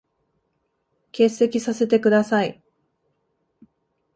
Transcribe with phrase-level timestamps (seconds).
[1.11, 2.59] 欠席させて下さい。